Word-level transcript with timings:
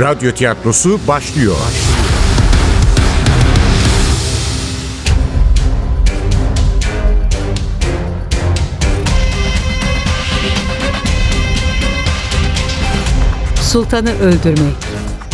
Radyo 0.00 0.32
tiyatrosu 0.32 1.00
başlıyor. 1.08 1.56
Sultanı 13.62 14.18
Öldürmek 14.18 14.74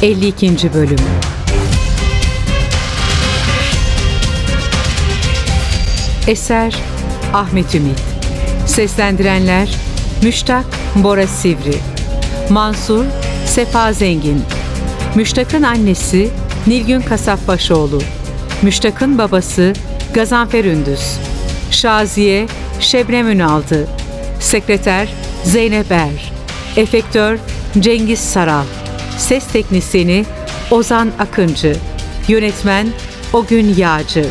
52. 0.03 0.75
Bölüm 0.75 0.97
Eser 6.27 6.75
Ahmet 7.35 7.75
Ümit 7.75 8.01
Seslendirenler 8.67 9.69
Müştak 10.23 10.65
Bora 10.97 11.27
Sivri 11.27 11.79
Mansur 12.51 13.05
Sefa 13.47 13.93
Zengin. 13.93 14.43
Müştak'ın 15.15 15.63
annesi 15.63 16.31
Nilgün 16.67 17.01
Kasapbaşoğlu. 17.01 18.03
Müştak'ın 18.63 19.19
babası 19.19 19.73
Gazanfer 20.15 20.65
Ündüz. 20.65 21.19
Şaziye 21.71 22.47
Şebnem 22.81 23.29
Ünaldı. 23.29 23.89
Sekreter 24.41 25.09
Zeynep 25.45 25.93
Er. 25.93 26.33
Efektör 26.77 27.39
Cengiz 27.81 28.21
Saral. 28.21 28.65
Ses 29.19 29.47
Teknisini 29.47 30.25
Ozan 30.71 31.11
Akıncı. 31.19 31.77
Yönetmen 32.29 32.87
Ogün 33.33 33.75
Yağcı 33.77 34.27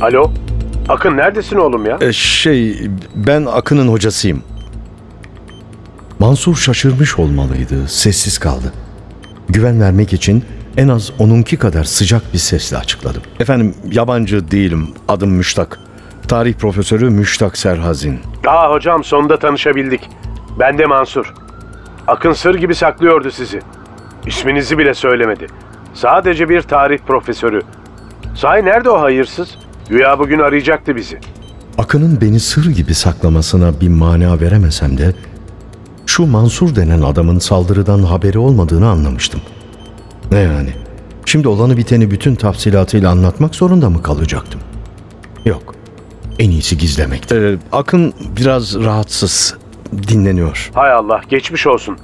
Alo? 0.00 0.30
Akın 0.88 1.16
neredesin 1.16 1.56
oğlum 1.56 1.86
ya? 1.86 1.98
E, 2.00 2.12
şey, 2.12 2.88
ben 3.14 3.46
Akın'ın 3.52 3.88
hocasıyım. 3.88 4.42
Mansur 6.18 6.56
şaşırmış 6.56 7.18
olmalıydı, 7.18 7.88
sessiz 7.88 8.38
kaldı. 8.38 8.72
Güven 9.48 9.80
vermek 9.80 10.12
için 10.12 10.44
en 10.76 10.88
az 10.88 11.12
onunki 11.18 11.56
kadar 11.56 11.84
sıcak 11.84 12.22
bir 12.32 12.38
sesle 12.38 12.76
açıkladım. 12.76 13.22
Efendim, 13.40 13.74
yabancı 13.92 14.50
değilim, 14.50 14.88
adım 15.08 15.30
Müştak. 15.30 15.78
Tarih 16.28 16.54
profesörü 16.54 17.10
Müştak 17.10 17.58
Serhazin. 17.58 18.20
Aa 18.46 18.70
hocam 18.72 19.04
sonunda 19.04 19.38
tanışabildik. 19.38 20.00
Ben 20.58 20.78
de 20.78 20.86
Mansur. 20.86 21.34
Akın 22.06 22.32
sır 22.32 22.54
gibi 22.54 22.74
saklıyordu 22.74 23.30
sizi. 23.30 23.60
İsminizi 24.26 24.78
bile 24.78 24.94
söylemedi. 24.94 25.46
Sadece 25.94 26.48
bir 26.48 26.62
tarih 26.62 26.98
profesörü. 27.06 27.62
Sahi 28.34 28.64
nerede 28.64 28.90
o 28.90 29.00
hayırsız? 29.00 29.58
Güya 29.88 30.18
bugün 30.18 30.38
arayacaktı 30.38 30.96
bizi. 30.96 31.18
Akın'ın 31.78 32.20
beni 32.20 32.40
sır 32.40 32.70
gibi 32.70 32.94
saklamasına 32.94 33.80
bir 33.80 33.88
mana 33.88 34.40
veremesem 34.40 34.98
de 34.98 35.14
şu 36.06 36.26
Mansur 36.26 36.76
denen 36.76 37.00
adamın 37.02 37.38
saldırıdan 37.38 38.02
haberi 38.02 38.38
olmadığını 38.38 38.88
anlamıştım. 38.88 39.40
Ne 40.32 40.38
yani? 40.38 40.70
Şimdi 41.24 41.48
olanı 41.48 41.76
biteni 41.76 42.10
bütün 42.10 42.34
tafsilatıyla 42.34 43.10
anlatmak 43.10 43.54
zorunda 43.54 43.90
mı 43.90 44.02
kalacaktım? 44.02 44.60
Yok. 45.44 45.74
En 46.38 46.50
iyisi 46.50 46.78
gizlemekti. 46.78 47.34
Ee, 47.34 47.56
Akın 47.72 48.14
biraz 48.36 48.74
rahatsız. 48.84 49.56
Dinleniyor. 50.08 50.70
Hay 50.74 50.92
Allah 50.92 51.20
geçmiş 51.28 51.66
olsun. 51.66 51.98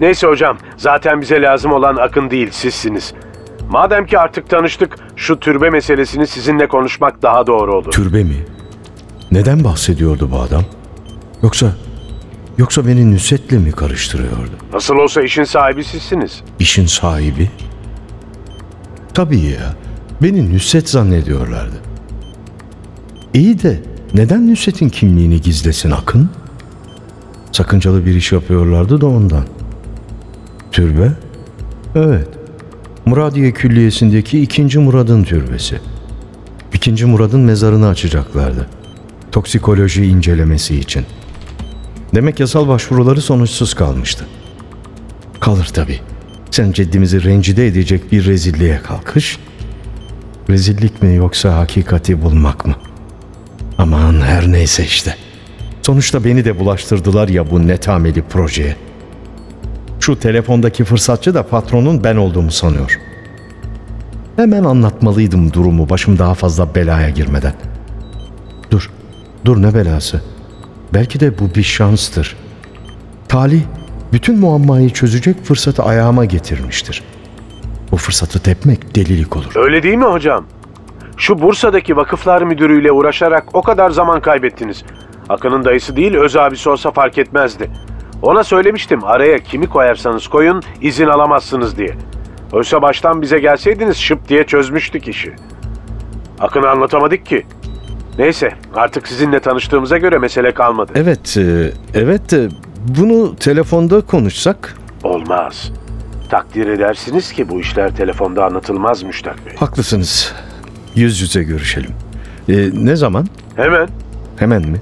Neyse 0.00 0.26
hocam 0.26 0.58
zaten 0.76 1.20
bize 1.20 1.42
lazım 1.42 1.72
olan 1.72 1.96
Akın 1.96 2.30
değil 2.30 2.48
sizsiniz. 2.50 3.14
Madem 3.74 4.06
ki 4.06 4.18
artık 4.18 4.50
tanıştık 4.50 4.96
şu 5.16 5.40
türbe 5.40 5.70
meselesini 5.70 6.26
sizinle 6.26 6.68
konuşmak 6.68 7.22
daha 7.22 7.46
doğru 7.46 7.74
olur. 7.74 7.90
Türbe 7.92 8.24
mi? 8.24 8.36
Neden 9.32 9.64
bahsediyordu 9.64 10.30
bu 10.32 10.40
adam? 10.40 10.62
Yoksa 11.42 11.66
yoksa 12.58 12.86
beni 12.86 13.14
Nusret'le 13.14 13.52
mi 13.52 13.72
karıştırıyordu? 13.72 14.50
Nasıl 14.72 14.96
olsa 14.96 15.22
işin 15.22 15.44
sahibi 15.44 15.84
sizsiniz. 15.84 16.42
İşin 16.58 16.86
sahibi? 16.86 17.50
Tabii 19.14 19.40
ya. 19.40 19.74
Beni 20.22 20.54
Nusret 20.54 20.88
zannediyorlardı. 20.88 21.76
İyi 23.34 23.62
de 23.62 23.82
neden 24.14 24.50
Nusret'in 24.52 24.88
kimliğini 24.88 25.40
gizlesin 25.40 25.90
Akın? 25.90 26.30
Sakıncalı 27.52 28.06
bir 28.06 28.14
iş 28.14 28.32
yapıyorlardı 28.32 29.00
da 29.00 29.06
ondan. 29.06 29.44
Türbe? 30.72 31.12
Evet. 31.94 32.28
Muradiye 33.06 33.52
Külliyesi'ndeki 33.52 34.40
ikinci 34.40 34.78
Murad'ın 34.78 35.24
türbesi. 35.24 35.80
İkinci 36.72 37.06
Murad'ın 37.06 37.40
mezarını 37.40 37.88
açacaklardı. 37.88 38.68
Toksikoloji 39.32 40.04
incelemesi 40.04 40.78
için. 40.78 41.04
Demek 42.14 42.40
yasal 42.40 42.68
başvuruları 42.68 43.20
sonuçsuz 43.20 43.74
kalmıştı. 43.74 44.26
Kalır 45.40 45.70
tabii. 45.74 46.00
Sen 46.50 46.72
ceddimizi 46.72 47.24
rencide 47.24 47.66
edecek 47.66 48.12
bir 48.12 48.24
rezilliğe 48.26 48.80
kalkış. 48.82 49.38
Rezillik 50.50 51.02
mi 51.02 51.14
yoksa 51.14 51.56
hakikati 51.58 52.22
bulmak 52.22 52.66
mı? 52.66 52.74
Aman 53.78 54.20
her 54.20 54.52
neyse 54.52 54.84
işte. 54.84 55.16
Sonuçta 55.82 56.24
beni 56.24 56.44
de 56.44 56.58
bulaştırdılar 56.58 57.28
ya 57.28 57.50
bu 57.50 57.66
netameli 57.66 58.22
projeye. 58.22 58.76
Şu 60.04 60.18
telefondaki 60.18 60.84
fırsatçı 60.84 61.34
da 61.34 61.42
patronun 61.42 62.04
ben 62.04 62.16
olduğumu 62.16 62.50
sanıyor. 62.50 63.00
Hemen 64.36 64.64
anlatmalıydım 64.64 65.52
durumu 65.52 65.90
başım 65.90 66.18
daha 66.18 66.34
fazla 66.34 66.74
belaya 66.74 67.10
girmeden. 67.10 67.54
Dur, 68.70 68.90
dur 69.44 69.62
ne 69.62 69.74
belası? 69.74 70.22
Belki 70.94 71.20
de 71.20 71.38
bu 71.38 71.54
bir 71.54 71.62
şanstır. 71.62 72.36
Talih 73.28 73.62
bütün 74.12 74.38
muammayı 74.38 74.90
çözecek 74.90 75.44
fırsatı 75.44 75.82
ayağıma 75.82 76.24
getirmiştir. 76.24 77.02
Bu 77.92 77.96
fırsatı 77.96 78.42
tepmek 78.42 78.96
delilik 78.96 79.36
olur. 79.36 79.52
Öyle 79.54 79.82
değil 79.82 79.96
mi 79.96 80.04
hocam? 80.04 80.46
Şu 81.16 81.42
Bursa'daki 81.42 81.96
vakıflar 81.96 82.42
müdürüyle 82.42 82.92
uğraşarak 82.92 83.44
o 83.52 83.62
kadar 83.62 83.90
zaman 83.90 84.20
kaybettiniz. 84.20 84.84
Akın'ın 85.28 85.64
dayısı 85.64 85.96
değil 85.96 86.14
öz 86.14 86.36
abisi 86.36 86.70
olsa 86.70 86.90
fark 86.90 87.18
etmezdi. 87.18 87.70
Ona 88.24 88.44
söylemiştim 88.44 89.04
araya 89.04 89.38
kimi 89.38 89.66
koyarsanız 89.66 90.26
koyun 90.28 90.62
izin 90.80 91.06
alamazsınız 91.06 91.76
diye. 91.78 91.94
Oysa 92.52 92.82
baştan 92.82 93.22
bize 93.22 93.38
gelseydiniz 93.38 93.96
şıp 93.96 94.28
diye 94.28 94.44
çözmüştük 94.44 95.08
işi. 95.08 95.32
Akın'ı 96.40 96.70
anlatamadık 96.70 97.26
ki. 97.26 97.46
Neyse 98.18 98.52
artık 98.74 99.08
sizinle 99.08 99.40
tanıştığımıza 99.40 99.98
göre 99.98 100.18
mesele 100.18 100.54
kalmadı. 100.54 100.92
Evet, 100.94 101.36
e, 101.36 101.72
evet 101.94 102.30
de 102.30 102.48
bunu 102.98 103.36
telefonda 103.36 104.00
konuşsak 104.00 104.74
Olmaz. 105.02 105.72
Takdir 106.30 106.66
edersiniz 106.66 107.32
ki 107.32 107.48
bu 107.48 107.60
işler 107.60 107.96
telefonda 107.96 108.44
anlatılmaz 108.44 109.02
Müştak 109.02 109.46
Bey. 109.46 109.56
haklısınız. 109.56 110.34
Yüz 110.94 111.20
yüze 111.20 111.42
görüşelim. 111.42 111.90
E, 112.48 112.70
ne 112.72 112.96
zaman? 112.96 113.26
Hemen. 113.56 113.88
Hemen 114.36 114.62
mi? 114.62 114.80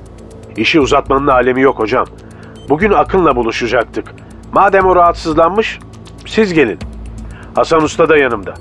İşi 0.56 0.80
uzatmanın 0.80 1.26
alemi 1.26 1.60
yok 1.60 1.78
hocam. 1.78 2.06
Bugün 2.68 2.92
Akın'la 2.92 3.36
buluşacaktık. 3.36 4.08
Madem 4.52 4.86
o 4.86 4.96
rahatsızlanmış, 4.96 5.78
siz 6.26 6.54
gelin. 6.54 6.78
Hasan 7.54 7.82
Usta 7.82 8.08
da 8.08 8.16
yanımda. 8.16 8.54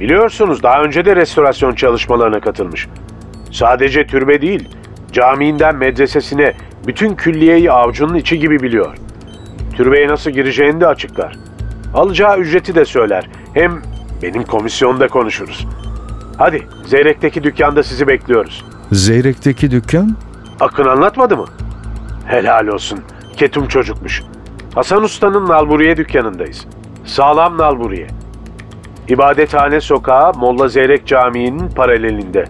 Biliyorsunuz 0.00 0.62
daha 0.62 0.82
önce 0.82 1.04
de 1.04 1.16
restorasyon 1.16 1.74
çalışmalarına 1.74 2.40
katılmış. 2.40 2.88
Sadece 3.52 4.06
türbe 4.06 4.42
değil, 4.42 4.68
camiinden 5.12 5.76
medresesine 5.76 6.54
bütün 6.86 7.14
külliyeyi 7.14 7.72
avucunun 7.72 8.14
içi 8.14 8.38
gibi 8.38 8.62
biliyor. 8.62 8.94
Türbeye 9.76 10.08
nasıl 10.08 10.30
gireceğini 10.30 10.80
de 10.80 10.86
açıklar. 10.86 11.36
Alacağı 11.94 12.38
ücreti 12.38 12.74
de 12.74 12.84
söyler. 12.84 13.28
Hem 13.54 13.82
benim 14.22 14.42
komisyonda 14.44 15.08
konuşuruz. 15.08 15.66
Hadi, 16.38 16.66
Zeyrek'teki 16.86 17.42
dükkanda 17.42 17.82
sizi 17.82 18.06
bekliyoruz. 18.08 18.64
Zeyrek'teki 18.92 19.70
dükkan? 19.70 20.16
Akın 20.60 20.84
anlatmadı 20.84 21.36
mı? 21.36 21.44
Helal 22.26 22.66
olsun. 22.66 23.00
Ketum 23.40 23.68
çocukmuş. 23.68 24.22
Hasan 24.74 25.02
Usta'nın 25.02 25.48
nalburiye 25.48 25.96
dükkanındayız. 25.96 26.64
Sağlam 27.04 27.58
nalburiye. 27.58 28.06
İbadethane 29.08 29.80
sokağı 29.80 30.32
Molla 30.34 30.68
Zeyrek 30.68 31.06
Camii'nin 31.06 31.68
paralelinde. 31.68 32.44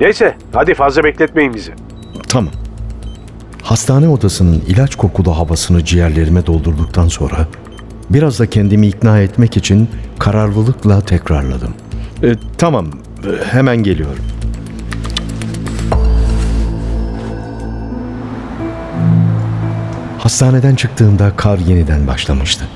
Neyse 0.00 0.36
hadi 0.52 0.74
fazla 0.74 1.04
bekletmeyin 1.04 1.54
bizi. 1.54 1.72
Tamam. 2.28 2.52
Hastane 3.62 4.08
odasının 4.08 4.62
ilaç 4.66 4.94
kokulu 4.96 5.38
havasını 5.38 5.84
ciğerlerime 5.84 6.46
doldurduktan 6.46 7.08
sonra 7.08 7.36
biraz 8.10 8.40
da 8.40 8.50
kendimi 8.50 8.86
ikna 8.86 9.20
etmek 9.20 9.56
için 9.56 9.88
kararlılıkla 10.18 11.00
tekrarladım. 11.00 11.74
E, 12.22 12.34
tamam, 12.58 12.86
hemen 13.50 13.76
geliyorum. 13.76 14.24
Hastaneden 20.34 20.74
çıktığımda 20.74 21.36
kar 21.36 21.58
yeniden 21.58 22.06
başlamıştı. 22.06 22.68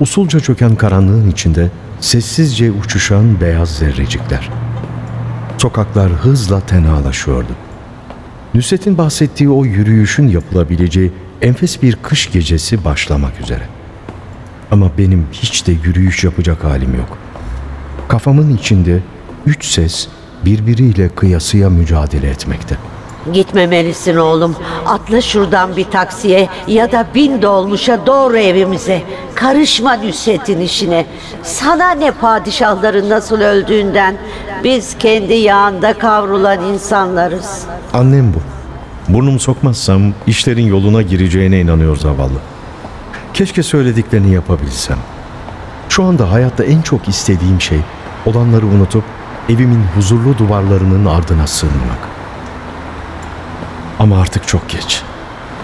Usulca 0.00 0.40
çöken 0.40 0.76
karanlığın 0.76 1.30
içinde 1.30 1.70
sessizce 2.00 2.70
uçuşan 2.70 3.40
beyaz 3.40 3.76
zerrecikler. 3.76 4.50
Sokaklar 5.58 6.12
hızla 6.12 6.60
tenalaşıyordu. 6.60 7.52
Nusret'in 8.54 8.98
bahsettiği 8.98 9.50
o 9.50 9.64
yürüyüşün 9.64 10.28
yapılabileceği 10.28 11.12
enfes 11.42 11.82
bir 11.82 11.96
kış 11.96 12.32
gecesi 12.32 12.84
başlamak 12.84 13.40
üzere. 13.40 13.64
Ama 14.70 14.90
benim 14.98 15.26
hiç 15.32 15.66
de 15.66 15.72
yürüyüş 15.72 16.24
yapacak 16.24 16.64
halim 16.64 16.94
yok. 16.94 17.18
Kafamın 18.08 18.56
içinde 18.56 19.00
üç 19.46 19.64
ses 19.64 20.08
birbiriyle 20.44 21.08
kıyasıya 21.08 21.70
mücadele 21.70 22.30
etmekte. 22.30 22.76
Gitmemelisin 23.32 24.16
oğlum. 24.16 24.56
Atla 24.86 25.20
şuradan 25.20 25.76
bir 25.76 25.84
taksiye 25.84 26.48
ya 26.66 26.92
da 26.92 27.06
bin 27.14 27.42
dolmuşa 27.42 28.06
doğru 28.06 28.38
evimize. 28.38 29.02
Karışma 29.34 29.96
Nusret'in 29.96 30.60
işine. 30.60 31.06
Sana 31.42 31.90
ne 31.90 32.10
padişahların 32.10 33.10
nasıl 33.10 33.40
öldüğünden. 33.40 34.16
Biz 34.64 34.98
kendi 34.98 35.34
yağında 35.34 35.98
kavrulan 35.98 36.64
insanlarız. 36.64 37.62
Annem 37.92 38.34
bu. 38.34 38.38
Burnumu 39.12 39.38
sokmazsam 39.40 40.02
işlerin 40.26 40.66
yoluna 40.66 41.02
gireceğine 41.02 41.60
inanıyor 41.60 41.96
zavallı. 41.96 42.38
Keşke 43.34 43.62
söylediklerini 43.62 44.34
yapabilsem. 44.34 44.98
Şu 45.88 46.04
anda 46.04 46.32
hayatta 46.32 46.64
en 46.64 46.82
çok 46.82 47.08
istediğim 47.08 47.60
şey 47.60 47.80
olanları 48.26 48.66
unutup 48.66 49.04
evimin 49.48 49.84
huzurlu 49.96 50.38
duvarlarının 50.38 51.06
ardına 51.06 51.46
sığınmak. 51.46 52.09
Ama 54.00 54.20
artık 54.20 54.48
çok 54.48 54.68
geç. 54.68 55.02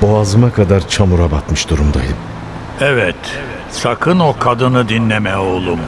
Boğazıma 0.03 0.53
kadar 0.53 0.89
çamura 0.89 1.31
batmış 1.31 1.71
durumdayım. 1.71 2.17
Evet, 2.81 3.17
sakın 3.71 4.19
o 4.19 4.37
kadını 4.39 4.89
dinleme 4.89 5.37
oğlum. 5.37 5.81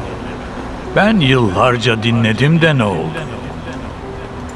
Ben 0.96 1.20
yıllarca 1.20 2.02
dinledim 2.02 2.62
de 2.62 2.78
ne 2.78 2.84
oldu? 2.84 3.18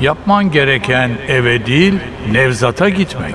Yapman 0.00 0.50
gereken 0.50 1.10
eve 1.28 1.66
değil, 1.66 1.94
Nevzat'a 2.32 2.88
gitmek. 2.88 3.34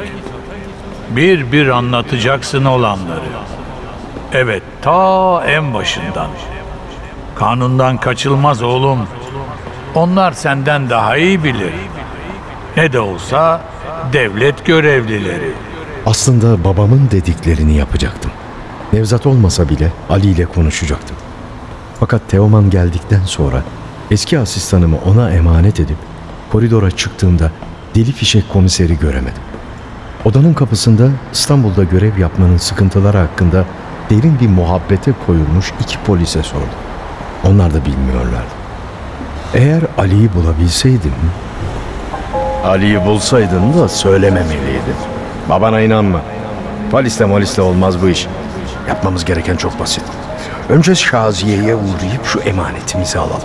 Bir 1.09 1.51
bir 1.51 1.68
anlatacaksın 1.68 2.65
olanları. 2.65 3.30
Evet, 4.33 4.63
ta 4.81 5.44
en 5.48 5.74
başından. 5.74 6.27
Kanundan 7.36 7.98
kaçılmaz 7.98 8.62
oğlum. 8.63 9.07
Onlar 9.95 10.31
senden 10.31 10.89
daha 10.89 11.18
iyi 11.18 11.44
bilir. 11.44 11.74
Ne 12.77 12.94
de 12.94 13.00
olsa 13.00 13.62
devlet 14.13 14.65
görevlileri. 14.65 15.51
Aslında 16.06 16.63
babamın 16.63 17.09
dediklerini 17.12 17.77
yapacaktım. 17.77 18.31
Nevzat 18.94 19.25
olmasa 19.25 19.69
bile 19.69 19.91
Ali 20.09 20.27
ile 20.27 20.45
konuşacaktım. 20.45 21.18
Fakat 22.00 22.29
Teoman 22.29 22.69
geldikten 22.69 23.24
sonra 23.25 23.63
eski 24.12 24.39
asistanımı 24.39 24.97
ona 25.06 25.31
emanet 25.31 25.79
edip 25.79 25.97
koridora 26.51 26.91
çıktığımda 26.91 27.51
deli 27.95 28.12
fişek 28.12 28.50
komiseri 28.50 29.00
göremedim. 29.00 29.44
Odanın 30.25 30.53
kapısında 30.53 31.09
İstanbul'da 31.33 31.83
görev 31.83 32.18
yapmanın 32.18 32.57
sıkıntıları 32.57 33.18
hakkında 33.18 33.65
derin 34.09 34.39
bir 34.39 34.47
muhabbete 34.47 35.13
koyulmuş 35.25 35.73
iki 35.81 36.00
polise 36.00 36.44
sordum. 36.44 36.68
Onlar 37.44 37.73
da 37.73 37.85
bilmiyorlardı. 37.85 38.53
Eğer 39.53 39.81
Ali'yi 39.97 40.30
bulabilseydim... 40.33 41.13
Ali'yi 42.68 43.06
bulsaydın 43.06 43.74
da 43.78 43.90
söylememeliydin. 43.90 44.96
Babana 45.50 45.81
inanma. 45.81 46.22
Polisle 46.92 47.25
molisle 47.25 47.62
olmaz 47.62 48.02
bu 48.02 48.10
iş. 48.10 48.28
Yapmamız 48.88 49.25
gereken 49.25 49.56
çok 49.56 49.80
basit. 49.80 50.04
Önce 50.69 50.96
Şaziye'ye 50.96 51.75
uğrayıp 51.75 52.25
şu 52.25 52.40
emanetimizi 52.40 53.19
alalım. 53.19 53.42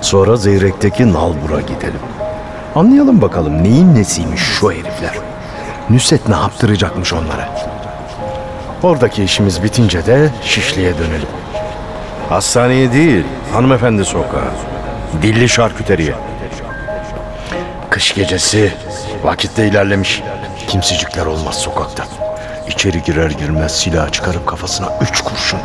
Sonra 0.00 0.36
Zeyrek'teki 0.36 1.12
Nalbur'a 1.12 1.60
gidelim. 1.60 2.00
Anlayalım 2.74 3.22
bakalım 3.22 3.62
neyin 3.62 3.94
nesiymiş 3.94 4.40
şu 4.40 4.70
herifler. 4.72 5.14
Nusret 5.90 6.28
ne 6.28 6.36
yaptıracakmış 6.36 7.12
onlara. 7.12 7.48
Oradaki 8.82 9.24
işimiz 9.24 9.62
bitince 9.62 10.06
de 10.06 10.30
Şişli'ye 10.42 10.98
dönelim. 10.98 11.28
Hastaneye 12.28 12.92
değil, 12.92 13.24
hanımefendi 13.52 14.04
sokağı. 14.04 14.50
Dilli 15.22 15.48
şarküteriye. 15.48 16.14
Kış 17.94 18.14
gecesi 18.14 18.72
vakitte 19.24 19.66
ilerlemiş. 19.66 20.22
Kimsecikler 20.68 21.26
olmaz 21.26 21.54
sokakta. 21.54 22.04
İçeri 22.68 23.02
girer 23.02 23.30
girmez 23.30 23.72
silah 23.72 24.12
çıkarıp 24.12 24.46
kafasına 24.46 24.88
üç 25.00 25.20
kurşun. 25.20 25.60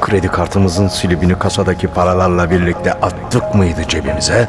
Kredi 0.00 0.28
kartımızın 0.28 0.88
silibini 0.88 1.38
kasadaki 1.38 1.88
paralarla 1.88 2.50
birlikte 2.50 2.92
attık 2.92 3.54
mıydı 3.54 3.80
cebimize? 3.88 4.48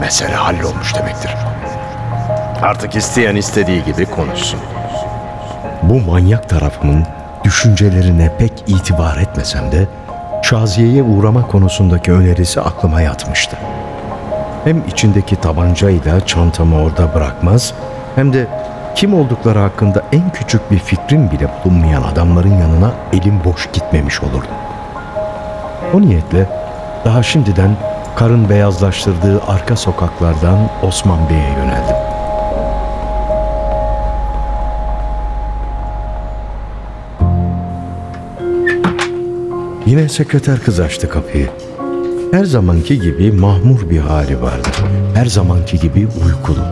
Mesele 0.00 0.34
hallolmuş 0.34 0.94
demektir. 0.94 1.30
Artık 2.62 2.96
isteyen 2.96 3.36
istediği 3.36 3.84
gibi 3.84 4.06
konuşsun. 4.06 4.60
Bu 5.82 6.00
manyak 6.00 6.48
tarafımın 6.48 7.06
düşüncelerine 7.44 8.36
pek 8.38 8.52
itibar 8.66 9.16
etmesem 9.16 9.72
de 9.72 9.88
Şaziye'ye 10.42 11.02
uğrama 11.02 11.46
konusundaki 11.46 12.12
önerisi 12.12 12.60
aklıma 12.60 13.00
yatmıştı. 13.00 13.56
Hem 14.64 14.82
içindeki 14.88 15.36
tabancayla 15.36 16.26
çantamı 16.26 16.82
orada 16.82 17.14
bırakmaz 17.14 17.74
hem 18.14 18.32
de 18.32 18.46
kim 18.94 19.14
oldukları 19.14 19.58
hakkında 19.58 20.02
en 20.12 20.32
küçük 20.32 20.70
bir 20.70 20.78
fikrim 20.78 21.30
bile 21.30 21.48
bulunmayan 21.64 22.02
adamların 22.02 22.58
yanına 22.58 22.92
elim 23.12 23.44
boş 23.44 23.68
gitmemiş 23.72 24.22
olurdum. 24.22 24.50
O 25.94 26.00
niyetle 26.00 26.46
daha 27.04 27.22
şimdiden 27.22 27.76
karın 28.16 28.48
beyazlaştırdığı 28.48 29.42
arka 29.48 29.76
sokaklardan 29.76 30.58
Osman 30.82 31.18
Bey'e 31.30 31.50
yöneldim. 31.50 31.96
Yine 39.86 40.08
sekreter 40.08 40.58
kız 40.60 40.80
açtı 40.80 41.08
kapıyı. 41.08 41.48
Her 42.32 42.44
zamanki 42.44 43.00
gibi 43.00 43.32
mahmur 43.32 43.90
bir 43.90 43.98
hali 43.98 44.42
vardı. 44.42 44.68
Her 45.14 45.26
zamanki 45.26 45.78
gibi 45.78 45.98
uykulu. 46.24 46.64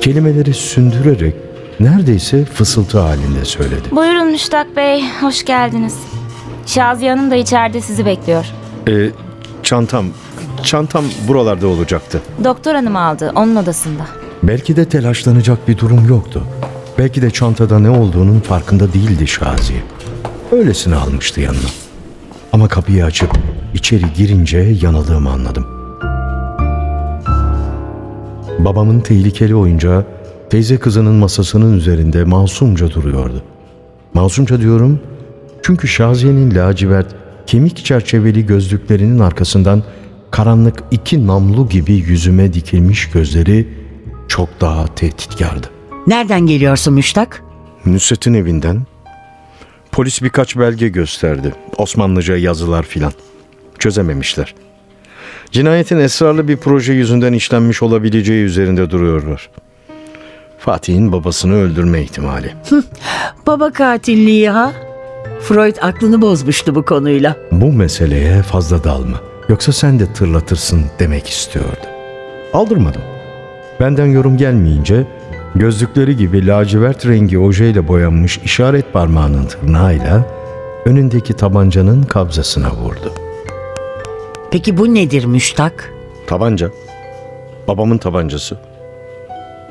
Kelimeleri 0.00 0.54
sündürerek 0.54 1.34
neredeyse 1.80 2.44
fısıltı 2.44 2.98
halinde 2.98 3.44
söyledi. 3.44 3.90
Buyurun 3.90 4.26
Müştak 4.30 4.76
Bey, 4.76 5.04
hoş 5.20 5.44
geldiniz. 5.44 5.96
Şaziye 6.66 7.10
Hanım 7.10 7.30
da 7.30 7.36
içeride 7.36 7.80
sizi 7.80 8.06
bekliyor. 8.06 8.46
E, 8.88 9.10
çantam, 9.62 10.06
çantam 10.62 11.04
buralarda 11.28 11.66
olacaktı. 11.66 12.20
Doktor 12.44 12.74
hanım 12.74 12.96
aldı, 12.96 13.32
onun 13.34 13.56
odasında. 13.56 14.02
Belki 14.42 14.76
de 14.76 14.84
telaşlanacak 14.88 15.68
bir 15.68 15.78
durum 15.78 16.08
yoktu. 16.08 16.42
Belki 16.98 17.22
de 17.22 17.30
çantada 17.30 17.78
ne 17.78 17.90
olduğunun 17.90 18.40
farkında 18.40 18.92
değildi 18.92 19.26
Şaziye. 19.26 19.82
Öylesine 20.52 20.94
almıştı 20.96 21.40
yanına. 21.40 21.87
Ama 22.52 22.68
kapıyı 22.68 23.04
açıp 23.04 23.30
içeri 23.74 24.04
girince 24.16 24.58
yanıldığımı 24.82 25.30
anladım. 25.30 25.66
Babamın 28.58 29.00
tehlikeli 29.00 29.54
oyuncağı 29.54 30.04
teyze 30.50 30.78
kızının 30.78 31.14
masasının 31.14 31.76
üzerinde 31.76 32.24
masumca 32.24 32.90
duruyordu. 32.90 33.42
Masumca 34.14 34.60
diyorum 34.60 35.00
çünkü 35.62 35.88
Şaziye'nin 35.88 36.54
lacivert 36.54 37.14
kemik 37.46 37.84
çerçeveli 37.84 38.46
gözlüklerinin 38.46 39.18
arkasından 39.18 39.82
karanlık 40.30 40.84
iki 40.90 41.26
namlu 41.26 41.68
gibi 41.68 41.92
yüzüme 41.92 42.52
dikilmiş 42.52 43.10
gözleri 43.10 43.68
çok 44.28 44.60
daha 44.60 44.86
tehditkardı. 44.86 45.66
Nereden 46.06 46.40
geliyorsun 46.46 46.94
Müştak? 46.94 47.42
Nusret'in 47.86 48.34
evinden 48.34 48.86
polis 49.98 50.22
birkaç 50.22 50.56
belge 50.56 50.88
gösterdi. 50.88 51.54
Osmanlıca 51.76 52.36
yazılar 52.36 52.82
filan. 52.82 53.12
Çözememişler. 53.78 54.54
Cinayetin 55.50 55.98
esrarlı 55.98 56.48
bir 56.48 56.56
proje 56.56 56.92
yüzünden 56.92 57.32
işlenmiş 57.32 57.82
olabileceği 57.82 58.44
üzerinde 58.44 58.90
duruyorlar. 58.90 59.50
Fatih'in 60.58 61.12
babasını 61.12 61.54
öldürme 61.54 62.02
ihtimali. 62.02 62.54
Baba 63.46 63.72
katilliği 63.72 64.50
ha? 64.50 64.72
Freud 65.40 65.76
aklını 65.80 66.22
bozmuştu 66.22 66.74
bu 66.74 66.84
konuyla. 66.84 67.36
Bu 67.52 67.72
meseleye 67.72 68.42
fazla 68.42 68.84
dalma. 68.84 69.20
Yoksa 69.48 69.72
sen 69.72 69.98
de 69.98 70.12
tırlatırsın 70.12 70.84
demek 70.98 71.28
istiyordu. 71.28 71.86
Aldırmadım. 72.52 73.02
Benden 73.80 74.06
yorum 74.06 74.36
gelmeyince 74.36 75.06
gözlükleri 75.58 76.16
gibi 76.16 76.46
lacivert 76.46 77.06
rengi 77.06 77.38
ojeyle 77.38 77.88
boyanmış 77.88 78.38
işaret 78.38 78.92
parmağının 78.92 79.46
tırnağıyla 79.46 80.24
önündeki 80.84 81.36
tabancanın 81.36 82.02
kabzasına 82.02 82.72
vurdu. 82.72 83.12
Peki 84.50 84.78
bu 84.78 84.94
nedir 84.94 85.24
Müştak? 85.24 85.92
Tabanca. 86.26 86.70
Babamın 87.68 87.98
tabancası. 87.98 88.58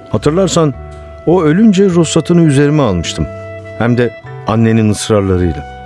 Hatırlarsan 0.09 0.73
o 1.25 1.43
ölünce 1.43 1.85
ruhsatını 1.85 2.41
üzerime 2.41 2.83
almıştım. 2.83 3.27
Hem 3.77 3.97
de 3.97 4.13
annenin 4.47 4.89
ısrarlarıyla. 4.89 5.77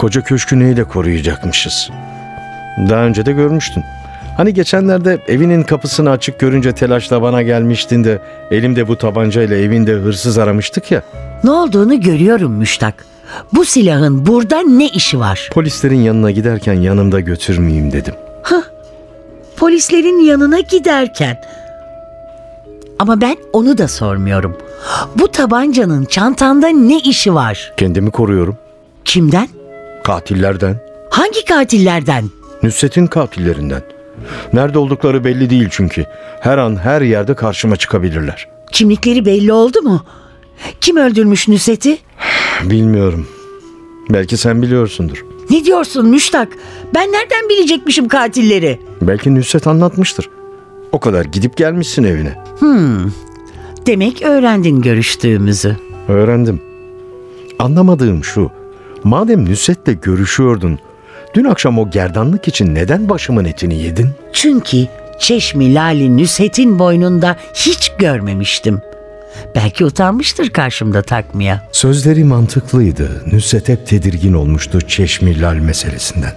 Koca 0.00 0.22
köşkü 0.22 0.60
neyle 0.60 0.84
koruyacakmışız? 0.84 1.90
Daha 2.88 3.04
önce 3.04 3.26
de 3.26 3.32
görmüştün. 3.32 3.84
Hani 4.38 4.54
geçenlerde 4.54 5.18
evinin 5.28 5.62
kapısını 5.62 6.10
açık 6.10 6.38
görünce 6.38 6.72
telaşla 6.72 7.22
bana 7.22 7.42
gelmiştin 7.42 8.04
de 8.04 8.22
elimde 8.50 8.88
bu 8.88 8.96
tabancayla 8.96 9.56
evinde 9.56 9.92
hırsız 9.92 10.38
aramıştık 10.38 10.90
ya. 10.90 11.02
Ne 11.44 11.50
olduğunu 11.50 12.00
görüyorum 12.00 12.52
Müştak. 12.52 13.06
Bu 13.52 13.64
silahın 13.64 14.26
burada 14.26 14.60
ne 14.60 14.88
işi 14.88 15.20
var? 15.20 15.50
Polislerin 15.52 16.00
yanına 16.00 16.30
giderken 16.30 16.72
yanımda 16.72 17.20
götürmeyeyim 17.20 17.92
dedim. 17.92 18.14
Polislerin 19.56 20.24
yanına 20.24 20.60
giderken. 20.60 21.40
Ama 22.98 23.20
ben 23.20 23.36
onu 23.52 23.78
da 23.78 23.88
sormuyorum. 23.88 24.56
Bu 25.16 25.28
tabancanın 25.28 26.04
çantanda 26.04 26.68
ne 26.68 26.98
işi 26.98 27.34
var? 27.34 27.72
Kendimi 27.76 28.10
koruyorum. 28.10 28.56
Kimden? 29.04 29.48
Katillerden. 30.04 30.76
Hangi 31.10 31.44
katillerden? 31.44 32.24
Nusret'in 32.62 33.06
katillerinden. 33.06 33.82
Nerede 34.52 34.78
oldukları 34.78 35.24
belli 35.24 35.50
değil 35.50 35.68
çünkü. 35.70 36.04
Her 36.40 36.58
an 36.58 36.76
her 36.76 37.00
yerde 37.02 37.34
karşıma 37.34 37.76
çıkabilirler. 37.76 38.48
Kimlikleri 38.72 39.26
belli 39.26 39.52
oldu 39.52 39.82
mu? 39.82 40.04
Kim 40.80 40.96
öldürmüş 40.96 41.48
Nusret'i? 41.48 41.98
Bilmiyorum. 42.64 43.26
Belki 44.10 44.36
sen 44.36 44.62
biliyorsundur. 44.62 45.24
Ne 45.50 45.64
diyorsun 45.64 46.06
Müştak? 46.06 46.48
Ben 46.94 47.12
nereden 47.12 47.48
bilecekmişim 47.48 48.08
katilleri? 48.08 48.80
Belki 49.02 49.34
Nusret 49.34 49.66
anlatmıştır. 49.66 50.28
O 50.92 51.00
kadar 51.00 51.24
gidip 51.24 51.56
gelmişsin 51.56 52.04
evine. 52.04 52.38
Demek 53.86 54.22
öğrendin 54.22 54.82
görüştüğümüzü. 54.82 55.76
Öğrendim. 56.08 56.60
Anlamadığım 57.58 58.24
şu. 58.24 58.50
Madem 59.04 59.50
Nusret'le 59.50 60.02
görüşüyordun, 60.02 60.78
dün 61.34 61.44
akşam 61.44 61.78
o 61.78 61.90
gerdanlık 61.90 62.48
için 62.48 62.74
neden 62.74 63.08
başımın 63.08 63.44
etini 63.44 63.74
yedin? 63.74 64.10
Çünkü 64.32 64.86
Çeşmi 65.18 65.74
Lali 65.74 66.16
Nusret'in 66.16 66.78
boynunda 66.78 67.36
hiç 67.54 67.92
görmemiştim. 67.98 68.80
Belki 69.54 69.84
utanmıştır 69.84 70.50
karşımda 70.50 71.02
takmaya. 71.02 71.62
Sözleri 71.72 72.24
mantıklıydı. 72.24 73.22
Nusret 73.32 73.68
hep 73.68 73.86
tedirgin 73.86 74.32
olmuştu 74.32 74.80
Çeşmilal 74.80 75.54
meselesinden. 75.54 76.32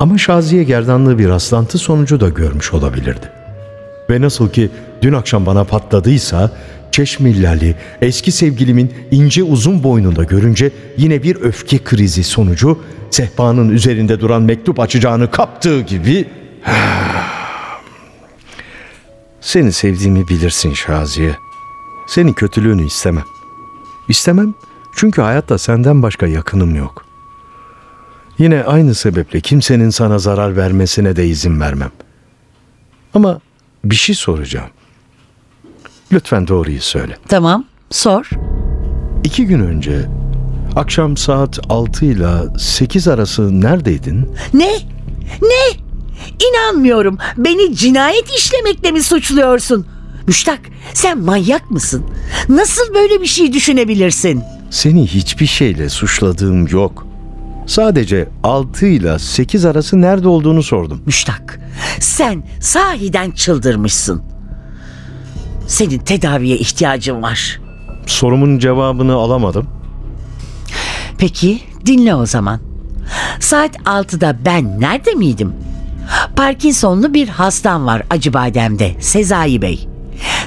Ama 0.00 0.18
Şaziye 0.18 0.64
gerdanlığı 0.64 1.18
bir 1.18 1.28
rastlantı 1.28 1.78
sonucu 1.78 2.20
da 2.20 2.28
görmüş 2.28 2.72
olabilirdi. 2.72 3.26
Ve 4.10 4.20
nasıl 4.20 4.50
ki 4.50 4.70
dün 5.02 5.12
akşam 5.12 5.46
bana 5.46 5.64
patladıysa 5.64 6.50
Çeşmillal'i 6.92 7.74
eski 8.02 8.32
sevgilimin 8.32 8.92
ince 9.10 9.42
uzun 9.42 9.82
boynunda 9.82 10.24
görünce 10.24 10.70
yine 10.96 11.22
bir 11.22 11.36
öfke 11.36 11.78
krizi 11.78 12.24
sonucu 12.24 12.78
sehpanın 13.10 13.68
üzerinde 13.68 14.20
duran 14.20 14.42
mektup 14.42 14.80
açacağını 14.80 15.30
kaptığı 15.30 15.80
gibi 15.80 16.28
Seni 19.40 19.72
sevdiğimi 19.72 20.28
bilirsin 20.28 20.74
Şaziye. 20.74 21.36
Senin 22.06 22.32
kötülüğünü 22.32 22.86
istemem. 22.86 23.24
İstemem 24.08 24.54
çünkü 24.96 25.22
hayatta 25.22 25.58
senden 25.58 26.02
başka 26.02 26.26
yakınım 26.26 26.74
yok. 26.74 27.04
Yine 28.38 28.64
aynı 28.64 28.94
sebeple 28.94 29.40
kimsenin 29.40 29.90
sana 29.90 30.18
zarar 30.18 30.56
vermesine 30.56 31.16
de 31.16 31.26
izin 31.26 31.60
vermem. 31.60 31.90
Ama 33.14 33.40
bir 33.84 33.96
şey 33.96 34.14
soracağım. 34.14 34.70
Lütfen 36.12 36.48
doğruyu 36.48 36.80
söyle. 36.80 37.16
Tamam, 37.28 37.64
sor. 37.90 38.30
İki 39.24 39.46
gün 39.46 39.60
önce 39.60 40.08
akşam 40.76 41.16
saat 41.16 41.58
6 41.68 42.04
ile 42.04 42.26
8 42.58 43.08
arası 43.08 43.60
neredeydin? 43.60 44.28
Ne? 44.54 44.72
Ne? 45.42 45.80
İnanmıyorum. 46.50 47.18
Beni 47.36 47.76
cinayet 47.76 48.30
işlemekle 48.38 48.90
mi 48.92 49.02
suçluyorsun? 49.02 49.86
Müştak, 50.26 50.60
sen 50.94 51.18
manyak 51.18 51.70
mısın? 51.70 52.04
Nasıl 52.48 52.94
böyle 52.94 53.20
bir 53.20 53.26
şey 53.26 53.52
düşünebilirsin? 53.52 54.42
Seni 54.70 55.06
hiçbir 55.06 55.46
şeyle 55.46 55.88
suçladığım 55.88 56.66
yok. 56.66 57.06
Sadece 57.66 58.28
6 58.42 58.86
ile 58.86 59.18
8 59.18 59.64
arası 59.64 60.00
nerede 60.00 60.28
olduğunu 60.28 60.62
sordum. 60.62 61.02
Müştak, 61.06 61.60
sen 62.00 62.42
sahiden 62.60 63.30
çıldırmışsın. 63.30 64.22
Senin 65.70 65.98
tedaviye 65.98 66.56
ihtiyacın 66.56 67.22
var. 67.22 67.60
Sorumun 68.06 68.58
cevabını 68.58 69.14
alamadım. 69.14 69.66
Peki, 71.18 71.60
dinle 71.86 72.14
o 72.14 72.26
zaman. 72.26 72.60
Saat 73.40 73.76
6'da 73.76 74.36
ben 74.44 74.80
nerede 74.80 75.14
miydim? 75.14 75.52
Parkinsonlu 76.36 77.14
bir 77.14 77.28
hastam 77.28 77.86
var 77.86 78.02
Acıbadem'de, 78.10 78.94
Sezai 79.00 79.62
Bey. 79.62 79.88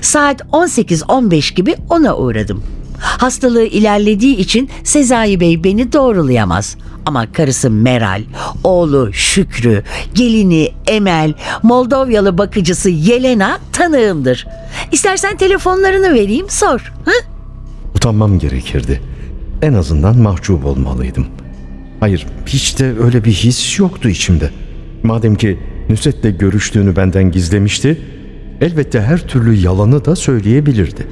Saat 0.01 0.41
18-15 0.41 1.53
gibi 1.55 1.75
ona 1.89 2.15
uğradım. 2.15 2.63
Hastalığı 2.99 3.65
ilerlediği 3.65 4.35
için 4.35 4.69
Sezai 4.83 5.39
Bey 5.39 5.63
beni 5.63 5.93
doğrulayamaz. 5.93 6.77
Ama 7.05 7.31
karısı 7.31 7.69
Meral, 7.69 8.21
oğlu 8.63 9.13
Şükrü, 9.13 9.83
gelini 10.13 10.71
Emel, 10.87 11.33
Moldovyalı 11.63 12.37
bakıcısı 12.37 12.89
Yelena 12.89 13.59
tanığımdır. 13.71 14.47
İstersen 14.91 15.37
telefonlarını 15.37 16.13
vereyim 16.13 16.49
sor. 16.49 16.93
Hı? 17.05 17.11
Utanmam 17.95 18.39
gerekirdi. 18.39 19.01
En 19.61 19.73
azından 19.73 20.17
mahcup 20.17 20.65
olmalıydım. 20.65 21.27
Hayır, 21.99 22.25
hiç 22.45 22.79
de 22.79 22.93
öyle 23.03 23.23
bir 23.23 23.31
his 23.31 23.79
yoktu 23.79 24.09
içimde. 24.09 24.49
Madem 25.03 25.35
ki 25.35 25.59
Nusret'le 25.89 26.39
görüştüğünü 26.39 26.95
benden 26.95 27.31
gizlemişti, 27.31 28.01
elbette 28.61 29.01
her 29.01 29.27
türlü 29.27 29.53
yalanı 29.53 30.05
da 30.05 30.15
söyleyebilirdi. 30.15 31.07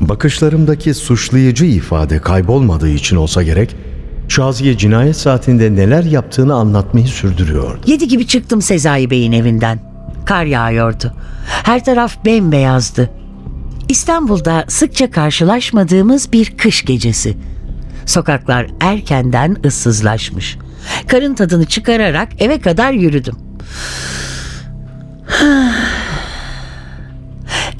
Bakışlarımdaki 0.00 0.94
suçlayıcı 0.94 1.64
ifade 1.64 2.18
kaybolmadığı 2.18 2.88
için 2.88 3.16
olsa 3.16 3.42
gerek, 3.42 3.76
Şaziye 4.28 4.78
cinayet 4.78 5.16
saatinde 5.16 5.74
neler 5.74 6.04
yaptığını 6.04 6.54
anlatmayı 6.54 7.06
sürdürüyordu. 7.06 7.80
Yedi 7.86 8.08
gibi 8.08 8.26
çıktım 8.26 8.62
Sezai 8.62 9.10
Bey'in 9.10 9.32
evinden. 9.32 9.78
Kar 10.24 10.44
yağıyordu. 10.44 11.12
Her 11.48 11.84
taraf 11.84 12.24
bembeyazdı. 12.24 13.10
İstanbul'da 13.88 14.64
sıkça 14.68 15.10
karşılaşmadığımız 15.10 16.32
bir 16.32 16.56
kış 16.56 16.84
gecesi. 16.84 17.36
Sokaklar 18.06 18.66
erkenden 18.80 19.56
ıssızlaşmış. 19.64 20.58
Karın 21.08 21.34
tadını 21.34 21.64
çıkararak 21.66 22.42
eve 22.42 22.60
kadar 22.60 22.92
yürüdüm. 22.92 23.34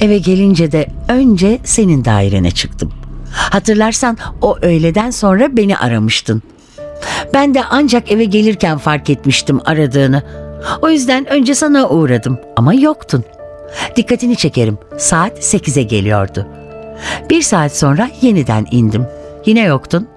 Eve 0.01 0.19
gelince 0.19 0.73
de 0.73 0.89
önce 1.09 1.59
senin 1.65 2.05
dairene 2.05 2.51
çıktım. 2.51 2.93
Hatırlarsan 3.57 4.17
o 4.43 4.57
öğleden 4.63 5.11
sonra 5.11 5.57
beni 5.57 5.77
aramıştın. 5.77 6.43
Ben 7.35 7.55
de 7.55 7.65
ancak 7.71 8.13
eve 8.13 8.25
gelirken 8.25 8.79
fark 8.79 9.11
etmiştim 9.11 9.61
aradığını. 9.65 10.23
O 10.83 10.89
yüzden 10.89 11.33
önce 11.33 11.55
sana 11.55 11.89
uğradım 11.89 12.39
ama 12.57 12.75
yoktun. 12.75 13.25
Dikkatini 13.97 14.37
çekerim. 14.37 14.79
Saat 14.99 15.39
8'e 15.39 15.83
geliyordu. 15.83 16.47
Bir 17.31 17.43
saat 17.43 17.77
sonra 17.77 18.11
yeniden 18.21 18.67
indim. 18.71 19.07
Yine 19.47 19.61
yoktun. 19.61 20.09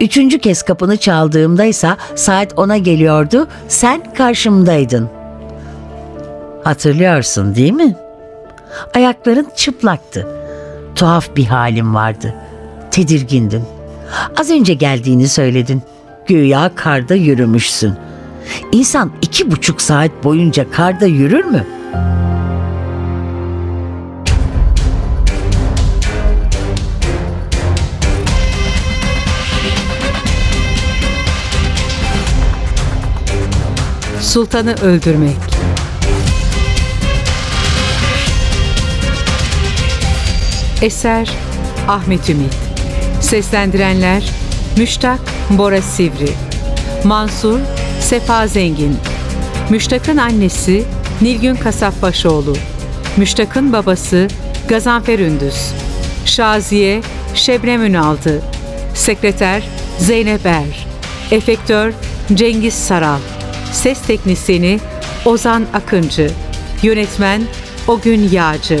Üçüncü 0.00 0.38
kez 0.38 0.62
kapını 0.62 0.96
çaldığımdaysa 0.96 1.96
saat 2.14 2.52
10'a 2.52 2.76
geliyordu. 2.76 3.48
Sen 3.68 4.14
karşımdaydın. 4.14 5.08
Hatırlıyorsun 6.64 7.54
değil 7.54 7.72
mi? 7.72 7.96
Ayakların 8.94 9.46
çıplaktı. 9.56 10.26
Tuhaf 10.94 11.36
bir 11.36 11.44
halin 11.44 11.94
vardı. 11.94 12.34
Tedirgindin. 12.90 13.62
Az 14.36 14.50
önce 14.50 14.74
geldiğini 14.74 15.28
söyledin. 15.28 15.82
Güya 16.26 16.70
karda 16.74 17.14
yürümüşsün. 17.14 17.94
İnsan 18.72 19.12
iki 19.22 19.50
buçuk 19.50 19.82
saat 19.82 20.24
boyunca 20.24 20.70
karda 20.70 21.06
yürür 21.06 21.44
mü? 21.44 21.66
Sultanı 34.20 34.74
öldürmek. 34.74 35.36
Eser 40.82 41.30
Ahmet 41.88 42.30
Ümit 42.30 42.69
Seslendirenler 43.30 44.22
Müştak 44.76 45.20
Bora 45.50 45.82
Sivri 45.82 46.30
Mansur 47.04 47.58
Sefa 48.00 48.46
Zengin 48.46 48.96
Müştak'ın 49.70 50.16
annesi 50.16 50.84
Nilgün 51.22 51.54
Kasapbaşoğlu 51.54 52.56
Müştak'ın 53.16 53.72
babası 53.72 54.28
Gazanfer 54.68 55.18
Ündüz 55.18 55.72
Şaziye 56.24 57.00
Şebnem 57.34 57.84
Ünaldı 57.84 58.42
Sekreter 58.94 59.62
Zeynep 59.98 60.46
Er 60.46 60.86
Efektör 61.30 61.92
Cengiz 62.34 62.74
Saral 62.74 63.20
Ses 63.72 64.02
Teknisini 64.02 64.80
Ozan 65.24 65.66
Akıncı 65.74 66.30
Yönetmen 66.82 67.42
Ogün 67.88 68.28
Yağcı 68.32 68.80